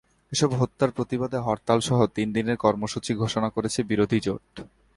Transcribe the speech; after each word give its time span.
এসব 0.31 0.49
হত্যার 0.53 0.91
প্রতিবাদে 0.91 1.37
হরতালসহ 1.39 1.99
তিন 2.15 2.27
দিনের 2.33 2.57
কর্মসূচি 2.57 3.11
ঘোষণা 3.13 3.49
করেছে 3.49 3.79
বিরোধী 3.83 4.19
জোট। 4.19 4.45